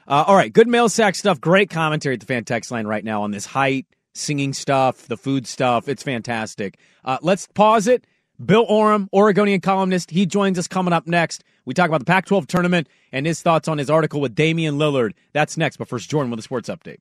[0.07, 1.41] Uh, all right, good mail sack stuff.
[1.41, 5.17] Great commentary at the fan text line right now on this height, singing stuff, the
[5.17, 5.89] food stuff.
[5.89, 6.77] It's fantastic.
[7.03, 8.05] Uh, let's pause it.
[8.43, 11.43] Bill Oram, Oregonian columnist, he joins us coming up next.
[11.65, 14.77] We talk about the Pac 12 tournament and his thoughts on his article with Damian
[14.77, 15.13] Lillard.
[15.33, 16.97] That's next, but first, Jordan with a sports update.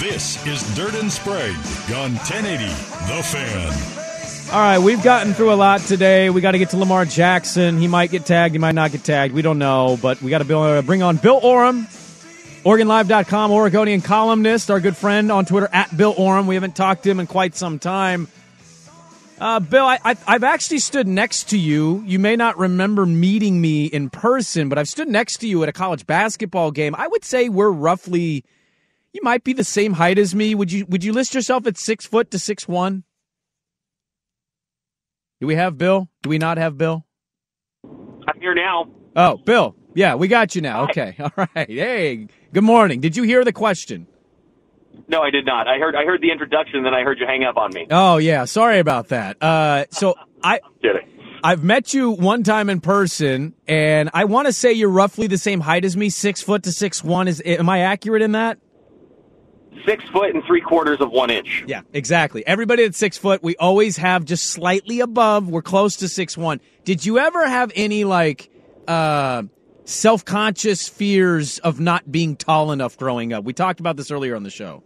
[0.00, 1.56] This is Dirt and Sprague
[1.94, 3.98] on 1080 The Fan.
[4.52, 6.30] All right, we've gotten through a lot today.
[6.30, 7.78] We got to get to Lamar Jackson.
[7.78, 9.34] He might get tagged, he might not get tagged.
[9.34, 11.86] We don't know, but we got to bring on Bill Oram,
[12.64, 16.46] OregonLive.com, Oregonian columnist, our good friend on Twitter at Bill Oram.
[16.46, 18.28] We haven't talked to him in quite some time.
[19.40, 22.04] Uh, Bill, I, I, I've actually stood next to you.
[22.06, 25.68] You may not remember meeting me in person, but I've stood next to you at
[25.68, 26.94] a college basketball game.
[26.96, 28.44] I would say we're roughly,
[29.12, 30.54] you might be the same height as me.
[30.54, 33.02] Would you Would you list yourself at six foot to six one?
[35.40, 36.08] Do we have Bill?
[36.22, 37.04] Do we not have Bill?
[37.84, 38.86] I'm here now.
[39.16, 39.74] Oh, Bill.
[39.94, 40.84] Yeah, we got you now.
[40.84, 41.16] Okay.
[41.20, 41.68] All right.
[41.68, 43.00] Hey, good morning.
[43.00, 44.06] Did you hear the question?
[45.08, 45.68] No, I did not.
[45.68, 47.86] I heard I heard the introduction, then I heard you hang up on me.
[47.90, 48.44] Oh, yeah.
[48.44, 49.42] Sorry about that.
[49.42, 51.08] Uh, so I Kidding.
[51.44, 55.38] I've met you one time in person, and I want to say you're roughly the
[55.38, 57.26] same height as me, six foot to six one.
[57.26, 58.58] Is am I accurate in that?
[59.84, 61.64] Six foot and three quarters of one inch.
[61.66, 62.46] Yeah, exactly.
[62.46, 65.48] Everybody at six foot, we always have just slightly above.
[65.48, 66.60] We're close to six one.
[66.84, 68.48] Did you ever have any like
[68.86, 69.42] uh,
[69.84, 73.44] self conscious fears of not being tall enough growing up?
[73.44, 74.82] We talked about this earlier on the show.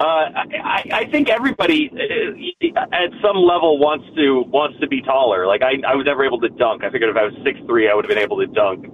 [0.00, 0.30] Uh,
[0.62, 5.44] I, I think everybody uh, at some level wants to wants to be taller.
[5.46, 6.84] Like I, I was never able to dunk.
[6.84, 8.86] I figured if I was six three, I would have been able to dunk.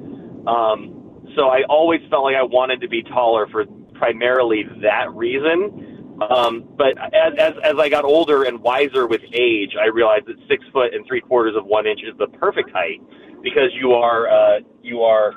[0.49, 5.94] Um, so I always felt like I wanted to be taller for primarily that reason.
[6.23, 10.37] Um, but as, as as I got older and wiser with age, I realized that
[10.49, 13.01] six foot and three quarters of one inch is the perfect height
[13.43, 15.33] because you are uh, you are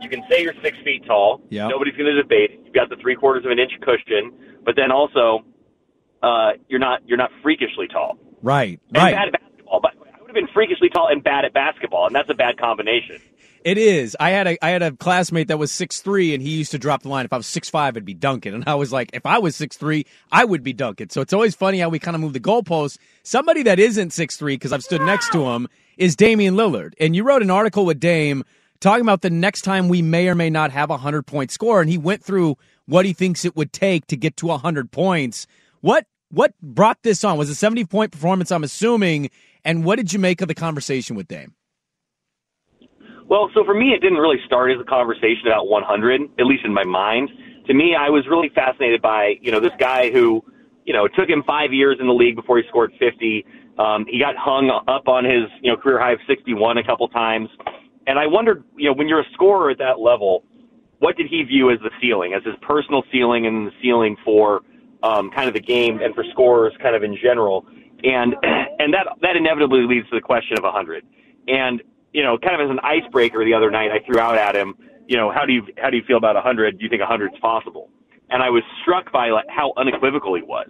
[0.00, 1.42] you can say you're six feet tall.
[1.50, 1.68] Yeah.
[1.68, 2.52] Nobody's going to debate.
[2.52, 2.60] it.
[2.64, 4.32] You've got the three quarters of an inch cushion,
[4.64, 5.44] but then also
[6.22, 8.18] uh, you're not you're not freakishly tall.
[8.42, 9.14] Right, And right.
[9.14, 12.14] bad at basketball, but I would have been freakishly tall and bad at basketball, and
[12.14, 13.20] that's a bad combination.
[13.62, 14.16] It is.
[14.18, 16.78] I had a I had a classmate that was six three, and he used to
[16.78, 17.26] drop the line.
[17.26, 19.54] If I was six five, it'd be Duncan, and I was like, if I was
[19.54, 21.10] six three, I would be Duncan.
[21.10, 22.96] So it's always funny how we kind of move the goalposts.
[23.22, 25.68] Somebody that isn't six three, because I've stood next to him,
[25.98, 28.44] is Damian Lillard, and you wrote an article with Dame
[28.80, 31.82] talking about the next time we may or may not have a hundred point score,
[31.82, 34.90] and he went through what he thinks it would take to get to a hundred
[34.90, 35.46] points.
[35.82, 37.36] What what brought this on?
[37.36, 38.50] Was a seventy point performance?
[38.50, 39.30] I'm assuming.
[39.62, 41.52] And what did you make of the conversation with Dame?
[43.30, 46.64] Well, so for me, it didn't really start as a conversation about 100, at least
[46.64, 47.30] in my mind.
[47.68, 50.44] To me, I was really fascinated by, you know, this guy who,
[50.84, 53.46] you know, it took him five years in the league before he scored 50.
[53.78, 57.06] Um, he got hung up on his, you know, career high of 61 a couple
[57.06, 57.48] times.
[58.08, 60.42] And I wondered, you know, when you're a scorer at that level,
[60.98, 64.62] what did he view as the ceiling, as his personal ceiling and the ceiling for
[65.04, 67.64] um, kind of the game and for scorers kind of in general?
[68.02, 71.06] And and that that inevitably leads to the question of 100.
[71.46, 71.80] And
[72.12, 74.74] you know, kind of as an icebreaker the other night, I threw out at him,
[75.06, 76.78] you know, how do you how do you feel about 100?
[76.78, 77.90] Do you think 100 is possible?
[78.30, 80.68] And I was struck by like, how unequivocal he was.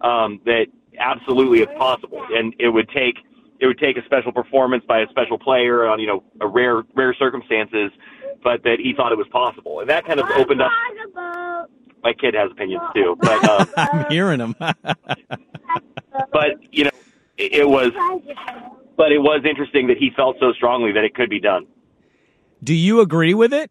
[0.00, 0.66] Um, that
[0.98, 3.16] absolutely it's possible, and it would take
[3.60, 6.82] it would take a special performance by a special player on you know a rare
[6.94, 7.92] rare circumstances,
[8.42, 10.72] but that he thought it was possible, and that kind of opened up.
[12.02, 14.56] My kid has opinions too, but uh, I'm hearing him.
[14.58, 16.90] but you know,
[17.36, 17.92] it, it was,
[18.96, 21.66] but it was interesting that he felt so strongly that it could be done.
[22.62, 23.70] Do you agree with it?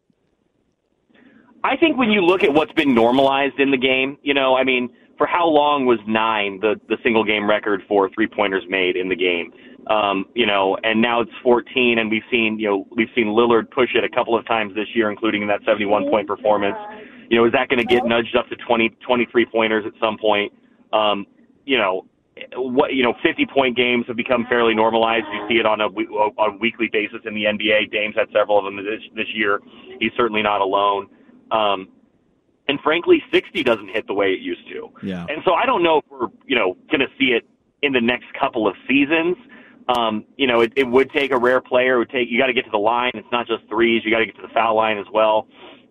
[1.64, 4.64] I think when you look at what's been normalized in the game, you know, I
[4.64, 8.96] mean, for how long was nine the the single game record for three pointers made
[8.96, 9.54] in the game?
[9.88, 13.70] Um, you know, and now it's 14, and we've seen you know we've seen Lillard
[13.70, 16.78] push it a couple of times this year, including in that 71 point performance.
[17.30, 20.18] You know, is that going to get nudged up to 20, 23 pointers at some
[20.18, 20.52] point?
[20.92, 21.26] Um,
[21.66, 22.06] you know,
[22.56, 25.26] what you know, 50 point games have become fairly normalized.
[25.34, 27.92] You see it on a on a weekly basis in the NBA.
[27.92, 29.60] Dame's had several of them this this year.
[30.00, 31.08] He's certainly not alone.
[31.52, 31.90] Um,
[32.68, 34.90] and frankly, 60 doesn't hit the way it used to.
[35.04, 35.26] Yeah.
[35.28, 37.46] And so I don't know if we're you know going to see it
[37.82, 39.36] in the next couple of seasons.
[39.90, 41.96] Um, you know, it, it would take a rare player.
[41.96, 43.12] It would take you got to get to the line.
[43.14, 44.04] It's not just threes.
[44.06, 45.48] You got to get to the foul line as well.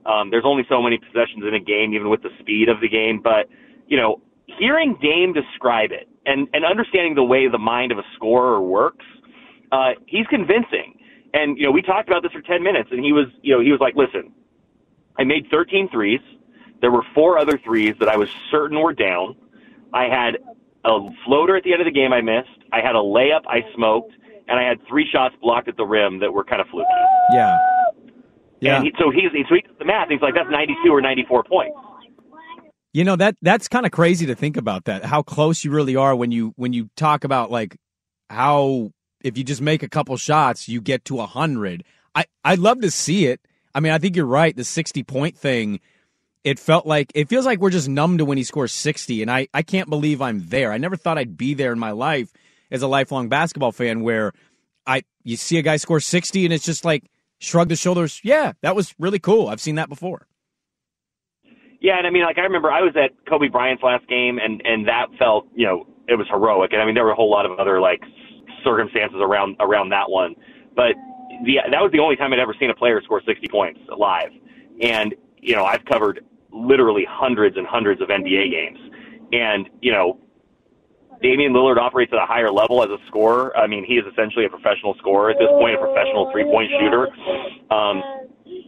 [0.06, 2.88] Um, there's only so many possessions in a game, even with the speed of the
[2.88, 3.20] game.
[3.22, 3.48] But
[3.86, 4.22] you know,
[4.58, 9.04] hearing Dame describe it and and understanding the way the mind of a scorer works,
[9.72, 10.98] uh, he's convincing.
[11.34, 13.60] And you know, we talked about this for 10 minutes, and he was you know
[13.60, 14.32] he was like, listen,
[15.18, 16.20] I made 13 threes.
[16.80, 19.36] There were four other threes that I was certain were down.
[19.92, 20.38] I had
[20.84, 22.48] a floater at the end of the game I missed.
[22.72, 24.14] I had a layup I smoked,
[24.48, 26.88] and I had three shots blocked at the rim that were kind of fluky.
[27.32, 27.58] Yeah.
[28.60, 28.76] Yeah.
[28.76, 30.08] And he, so he's so he does the math.
[30.08, 31.76] He's like, that's 92 or 94 points.
[32.92, 35.04] You know that that's kind of crazy to think about that.
[35.04, 37.76] How close you really are when you when you talk about like
[38.28, 38.90] how
[39.22, 41.84] if you just make a couple shots you get to a hundred.
[42.14, 43.40] I I'd love to see it.
[43.74, 44.56] I mean, I think you're right.
[44.56, 45.78] The 60 point thing,
[46.42, 49.30] it felt like it feels like we're just numb to when he scores 60, and
[49.30, 50.72] I I can't believe I'm there.
[50.72, 52.32] I never thought I'd be there in my life
[52.72, 54.32] as a lifelong basketball fan where
[54.84, 57.04] I you see a guy score 60 and it's just like
[57.38, 58.20] shrug the shoulders.
[58.24, 59.46] Yeah, that was really cool.
[59.48, 60.26] I've seen that before.
[61.80, 64.60] Yeah, and I mean, like I remember I was at Kobe Bryant's last game, and
[64.64, 66.72] and that felt, you know, it was heroic.
[66.72, 68.02] And I mean, there were a whole lot of other like
[68.62, 70.34] circumstances around around that one,
[70.76, 70.92] but
[71.44, 74.30] the that was the only time I'd ever seen a player score 60 points live.
[74.82, 78.78] And you know, I've covered literally hundreds and hundreds of NBA games,
[79.32, 80.20] and you know,
[81.22, 83.56] Damian Lillard operates at a higher level as a scorer.
[83.56, 86.70] I mean, he is essentially a professional scorer at this point, a professional three point
[86.78, 87.08] shooter.
[87.70, 88.02] Um,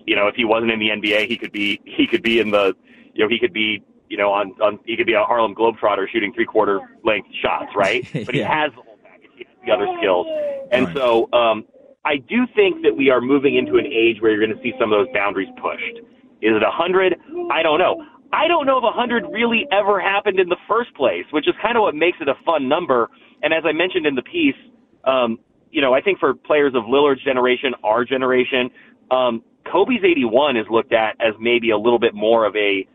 [0.07, 2.51] you know, if he wasn't in the NBA, he could be he could be in
[2.51, 2.75] the
[3.15, 6.07] you know, he could be, you know, on, on he could be a Harlem Globetrotter
[6.13, 8.05] shooting three quarter length shots, right?
[8.27, 8.49] But he Yeah.
[8.53, 9.31] has the whole package.
[9.37, 10.27] He has the other skills.
[10.73, 10.95] And Right.
[10.97, 11.65] so um,
[12.05, 14.73] I do think that we are moving into an age where you're going to see
[14.79, 15.99] some of those boundaries pushed.
[16.43, 17.17] Is it a 100?
[17.51, 18.03] I don't know.
[18.33, 21.55] I don't know if a 100 really ever happened in the first place, which is
[21.63, 23.11] kind of what makes it a fun number.
[23.43, 24.57] And as I mentioned in the piece,
[25.05, 25.39] um,
[25.71, 28.71] you know, I think for players of Lillard's generation, our generation,
[29.11, 32.87] um, Kobe's 81 is looked at as maybe a little bit more of a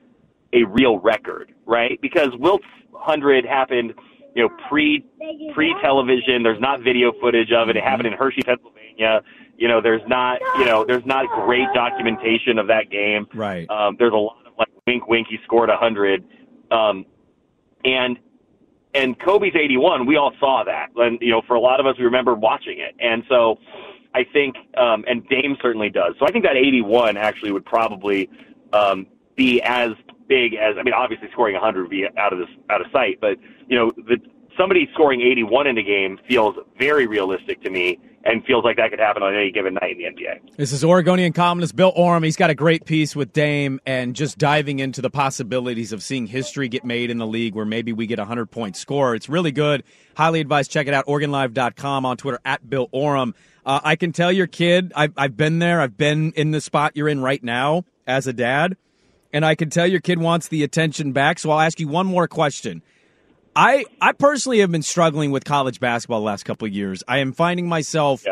[0.54, 2.00] a real record, right?
[2.02, 3.94] Because Wilt's 100 happened,
[4.36, 5.06] you know, pre
[5.54, 6.44] pre television.
[6.44, 7.78] There's not video footage of it.
[7.78, 9.22] It happened in Hershey, Pennsylvania.
[9.58, 13.28] You know, there's not, you know, there's not great documentation of that game.
[13.34, 13.70] Right.
[13.70, 15.28] Um, there's a lot of like wink, wink.
[15.30, 16.24] He scored a 100,
[16.72, 17.06] um,
[17.84, 18.20] and
[18.94, 20.06] and Kobe's 81.
[20.06, 22.80] We all saw that, and you know, for a lot of us, we remember watching
[22.80, 22.96] it.
[23.00, 23.60] And so,
[24.14, 26.16] I think, um, and Dame certainly does.
[26.20, 28.30] So I think that 81 actually would probably
[28.74, 29.06] um,
[29.36, 29.92] be as
[30.28, 30.76] big as.
[30.80, 33.38] I mean, obviously, scoring 100 would be out of this out of sight, but
[33.68, 34.18] you know, the
[34.58, 38.90] somebody scoring 81 in a game feels very realistic to me, and feels like that
[38.90, 40.58] could happen on any given night in the NBA.
[40.58, 42.24] This is Oregonian columnist Bill Oram.
[42.24, 46.28] He's got a great piece with Dame and just diving into the possibilities of seeing
[46.28, 49.16] history get made in the league where maybe we get a 100 point score.
[49.16, 49.84] It's really good.
[50.16, 50.72] Highly advised.
[50.72, 51.06] Check it out.
[51.06, 53.34] OregonLive.com on Twitter at Bill Oram.
[53.66, 55.82] Uh, I can tell your kid, I've, I've been there.
[55.82, 58.78] I've been in the spot you're in right now as a dad.
[59.34, 61.40] And I can tell your kid wants the attention back.
[61.40, 62.82] So I'll ask you one more question.
[63.56, 67.04] I I personally have been struggling with college basketball the last couple of years.
[67.08, 68.24] I am finding myself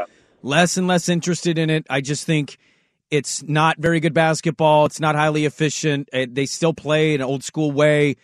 [0.43, 1.85] less and less interested in it.
[1.89, 2.57] I just think
[3.11, 4.85] it's not very good basketball.
[4.85, 6.09] It's not highly efficient.
[6.13, 8.17] Uh, They still play an old school way.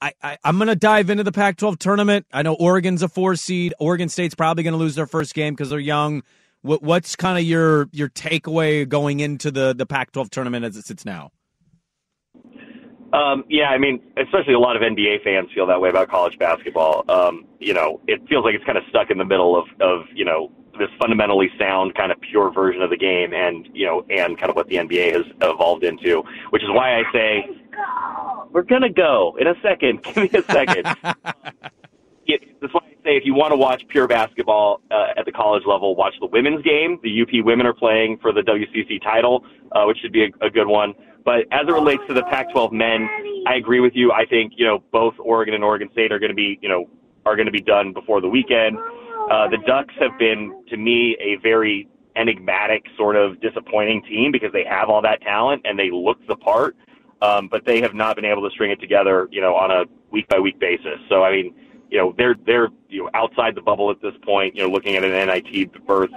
[0.00, 2.26] I, I, I'm going to dive into the Pac 12 tournament.
[2.32, 3.72] I know Oregon's a four seed.
[3.80, 6.22] Oregon State's probably going to lose their first game because they're young.
[6.62, 10.76] What, what's kind of your your takeaway going into the, the Pac 12 tournament as
[10.76, 11.30] it sits now?
[13.16, 16.38] Um, yeah, I mean, especially a lot of NBA fans feel that way about college
[16.38, 17.02] basketball.
[17.08, 20.04] Um, you know, it feels like it's kind of stuck in the middle of, of,
[20.14, 24.04] you know, this fundamentally sound kind of pure version of the game and, you know,
[24.10, 27.48] and kind of what the NBA has evolved into, which is why I say,
[28.52, 30.02] we're going to go in a second.
[30.02, 30.86] Give me a second.
[32.26, 35.32] it, that's why I say if you want to watch pure basketball uh, at the
[35.32, 37.00] college level, watch the women's game.
[37.02, 40.50] The UP women are playing for the WCC title, uh, which should be a, a
[40.50, 40.92] good one.
[41.26, 43.08] But as it relates to the Pac-12 men,
[43.46, 44.12] I agree with you.
[44.12, 46.88] I think you know both Oregon and Oregon State are going to be you know
[47.26, 48.78] are going to be done before the weekend.
[49.30, 54.52] Uh, the Ducks have been to me a very enigmatic sort of disappointing team because
[54.52, 56.76] they have all that talent and they look the part.
[57.22, 59.84] um, but they have not been able to string it together, you know, on a
[60.10, 60.98] week by week basis.
[61.08, 61.54] So I mean,
[61.96, 64.54] you know, they're they're you know outside the bubble at this point.
[64.54, 66.10] You know, looking at an NIT berth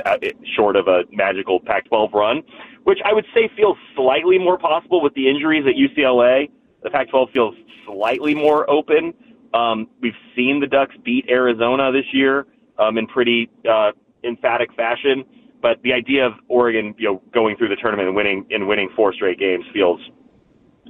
[0.53, 2.43] short of a magical Pac-12 run,
[2.83, 6.49] which I would say feels slightly more possible with the injuries at UCLA.
[6.83, 7.55] The Pac-12 feels
[7.85, 9.13] slightly more open.
[9.53, 12.45] Um, we've seen the Ducks beat Arizona this year
[12.77, 13.91] um, in pretty uh,
[14.25, 15.23] emphatic fashion,
[15.61, 18.89] but the idea of Oregon, you know, going through the tournament and winning and winning
[18.97, 20.01] four straight games feels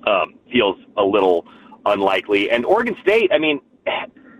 [0.07, 1.45] um, feels a little
[1.85, 2.49] unlikely.
[2.49, 3.61] And Oregon State, I mean,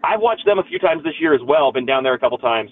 [0.04, 1.72] I've watched them a few times this year as well.
[1.72, 2.72] Been down there a couple times,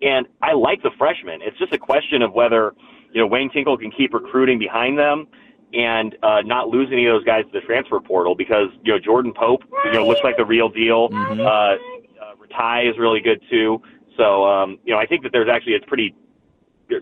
[0.00, 1.40] and I like the freshmen.
[1.42, 2.74] It's just a question of whether
[3.12, 5.26] you know Wayne Tinkle can keep recruiting behind them
[5.74, 8.98] and uh, not lose any of those guys to the transfer portal because you know
[8.98, 11.08] Jordan Pope, you know, looks like the real deal.
[11.08, 11.40] Mm-hmm.
[11.40, 13.80] Uh, uh, Rataj is really good too.
[14.16, 16.14] So um, you know, I think that there's actually it's pretty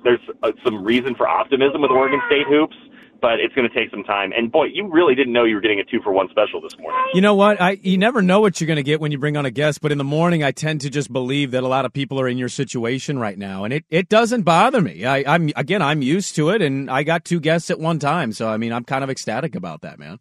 [0.05, 2.77] there's uh, some reason for optimism with Oregon State hoops
[3.21, 4.33] but it's going to take some time.
[4.37, 6.77] And boy, you really didn't know you were getting a two for one special this
[6.79, 7.01] morning.
[7.15, 7.61] You know what?
[7.61, 9.81] I you never know what you're going to get when you bring on a guest,
[9.81, 12.29] but in the morning, I tend to just believe that a lot of people are
[12.29, 15.05] in your situation right now, and it it doesn't bother me.
[15.05, 18.33] I, I'm again, I'm used to it, and I got two guests at one time,
[18.33, 20.19] so I mean, I'm kind of ecstatic about that, man.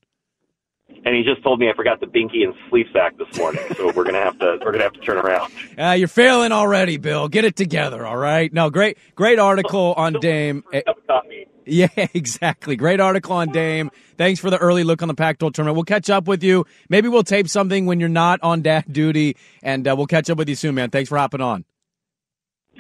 [1.06, 3.92] And he just told me I forgot the binky and sleep sack this morning, so
[3.92, 5.52] we're gonna have to we're gonna have to turn around.
[5.78, 7.28] Uh, you're failing already, Bill.
[7.30, 8.52] Get it together, all right?
[8.52, 10.64] No, great great article on Dame.
[11.70, 12.76] Yeah, exactly.
[12.76, 13.92] Great article on Dame.
[14.18, 15.76] Thanks for the early look on the Pac-12 tournament.
[15.76, 16.66] We'll catch up with you.
[16.90, 20.38] Maybe we'll tape something when you're not on dad duty, and uh, we'll catch up
[20.38, 20.90] with you soon, man.
[20.90, 21.66] Thanks for hopping on.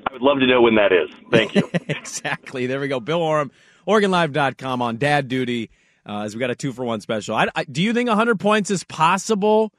[0.08, 1.10] I would love to know when that is.
[1.30, 1.70] Thank you.
[1.88, 2.68] exactly.
[2.68, 3.00] There we go.
[3.00, 3.52] Bill Oram,
[3.88, 5.70] OregonLive.com on dad duty
[6.06, 7.36] uh, as we got a two for one special.
[7.36, 9.74] I, I, do you think 100 points is possible,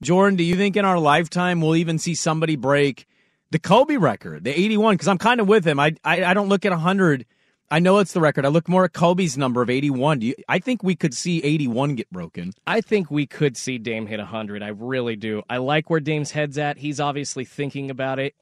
[0.00, 0.36] Jordan?
[0.36, 3.06] Do you think in our lifetime we'll even see somebody break
[3.50, 4.94] the Kobe record, the 81?
[4.94, 5.80] Because I'm kind of with him.
[5.80, 7.26] I, I, I don't look at 100
[7.70, 8.44] I know it's the record.
[8.44, 10.20] I look more at Kobe's number of 81.
[10.20, 12.52] You, I think we could see 81 get broken.
[12.66, 14.62] I think we could see Dame hit 100.
[14.62, 15.42] I really do.
[15.48, 16.78] I like where Dame's head's at.
[16.78, 18.34] He's obviously thinking about it.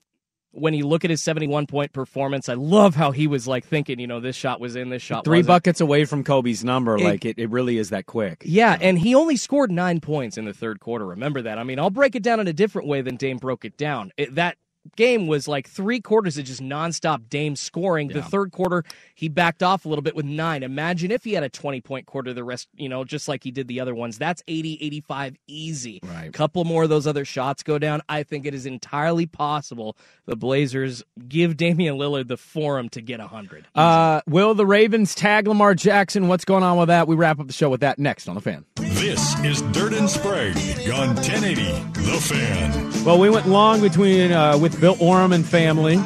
[0.55, 3.99] When you look at his 71 point performance, I love how he was like thinking,
[3.99, 5.49] you know, this shot was in, this shot 3 wasn't.
[5.49, 6.97] buckets away from Kobe's number.
[6.97, 8.43] It, like, it, it really is that quick.
[8.45, 11.07] Yeah, and he only scored nine points in the third quarter.
[11.07, 11.59] Remember that.
[11.59, 14.13] I mean, I'll break it down in a different way than Dame broke it down.
[14.19, 14.59] It, that
[14.97, 18.09] game was like three quarters of just nonstop Dame scoring.
[18.09, 18.17] Yeah.
[18.17, 20.63] The third quarter, he backed off a little bit with nine.
[20.63, 23.51] Imagine if he had a 20 point quarter the rest, you know, just like he
[23.51, 24.19] did the other ones.
[24.19, 26.01] That's 80, 85 easy.
[26.03, 26.29] Right.
[26.29, 28.03] A couple more of those other shots go down.
[28.09, 33.21] I think it is entirely possible the Blazers give Damian Lillard the forum to get
[33.21, 33.67] 100.
[33.75, 36.29] Uh, will the Ravens tag Lamar Jackson?
[36.29, 37.09] What's going on with that?
[37.09, 38.65] We wrap up the show with that next on The Fan.
[39.03, 40.57] This is Dirt and Sprague
[40.89, 41.65] on 1080
[42.03, 43.05] The Fan.
[43.05, 45.97] Well, we went long between uh, with Bill Oram and family.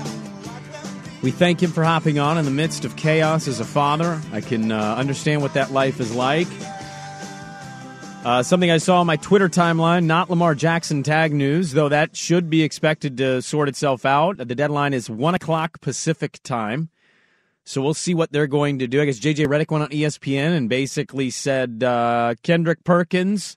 [1.22, 4.18] We thank him for hopping on in the midst of chaos as a father.
[4.32, 6.48] I can uh, understand what that life is like.
[8.24, 12.16] Uh, something I saw on my Twitter timeline, not Lamar Jackson tag news, though that
[12.16, 14.38] should be expected to sort itself out.
[14.38, 16.88] The deadline is 1 o'clock Pacific time.
[17.66, 19.02] So we'll see what they're going to do.
[19.02, 23.56] I guess JJ Redick went on ESPN and basically said uh, Kendrick Perkins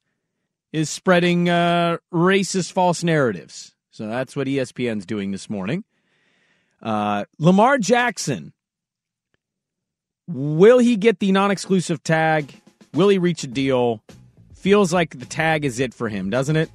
[0.74, 3.76] is spreading uh, racist false narratives.
[3.92, 5.84] So that's what ESPN's doing this morning.
[6.82, 8.54] Uh, Lamar Jackson,
[10.28, 12.52] will he get the non exclusive tag?
[12.96, 14.02] Will he reach a deal?
[14.56, 16.72] Feels like the tag is it for him, doesn't it?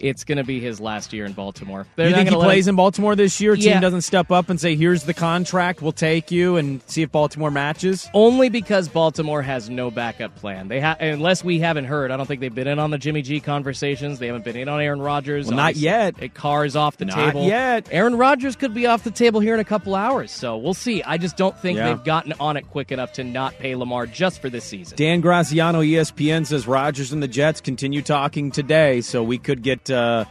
[0.00, 1.86] It's going to be his last year in Baltimore.
[1.96, 2.72] They're you think he plays him...
[2.72, 3.54] in Baltimore this year?
[3.54, 3.72] Yeah.
[3.72, 7.12] Team doesn't step up and say, "Here's the contract, we'll take you," and see if
[7.12, 8.08] Baltimore matches.
[8.14, 10.68] Only because Baltimore has no backup plan.
[10.68, 12.10] They ha- unless we haven't heard.
[12.10, 14.18] I don't think they've been in on the Jimmy G conversations.
[14.18, 15.46] They haven't been in on Aaron Rodgers.
[15.46, 16.14] Well, not yet.
[16.20, 17.16] It cars off the table.
[17.16, 17.46] not table.
[17.46, 17.88] yet.
[17.90, 20.30] Aaron Rodgers could be off the table here in a couple hours.
[20.30, 21.02] So we'll see.
[21.02, 21.88] I just don't think yeah.
[21.88, 24.96] they've gotten on it quick enough to not pay Lamar just for this season.
[24.96, 29.89] Dan Graziano, ESPN says Rodgers and the Jets continue talking today, so we could get.
[29.90, 30.24] Uh,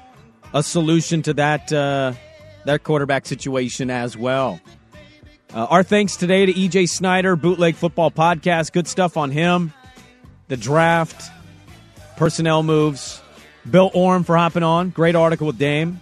[0.53, 2.14] a solution to that uh,
[2.66, 4.60] that quarterback situation as well.
[5.53, 8.72] Uh, our thanks today to EJ Snyder, Bootleg Football Podcast.
[8.72, 9.74] Good stuff on him.
[10.47, 11.32] The draft,
[12.18, 13.22] personnel moves.
[13.70, 14.89] Bill Oram for hopping on.
[14.89, 15.99] Great article with Dame.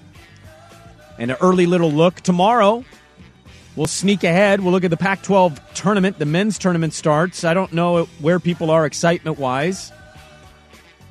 [1.18, 2.22] And an early little look.
[2.22, 2.86] Tomorrow,
[3.76, 4.62] we'll sneak ahead.
[4.62, 6.20] We'll look at the Pac 12 tournament.
[6.20, 7.44] The men's tournament starts.
[7.44, 9.92] I don't know where people are excitement wise,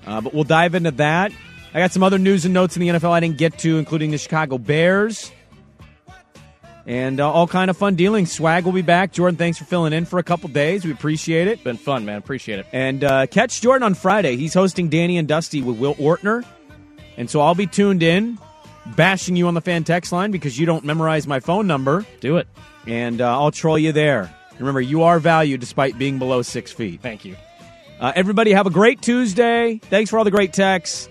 [0.07, 1.33] uh, but we'll dive into that.
[1.77, 4.11] I got some other news and notes in the NFL I didn't get to, including
[4.11, 5.31] the Chicago Bears.
[6.87, 8.33] And uh, all kind of fun dealings.
[8.33, 9.13] Swag will be back.
[9.13, 10.87] Jordan, thanks for filling in for a couple days.
[10.87, 11.63] We appreciate it.
[11.63, 12.17] Been fun, man.
[12.17, 12.67] Appreciate it.
[12.73, 14.39] And uh, catch Jordan on Friday.
[14.39, 16.47] He's hosting Danny and Dusty with Will Ortner.
[17.19, 18.39] And so I'll be tuned in,
[18.97, 22.07] bashing you on the fan text line because you don't memorize my phone number.
[22.21, 22.49] Do it.
[22.87, 24.35] And uh, I'll troll you there.
[24.59, 27.03] Remember, you are valued despite being below six feet.
[27.03, 27.37] Thank you.
[28.01, 29.77] Uh, everybody have a great Tuesday.
[29.77, 31.11] Thanks for all the great texts.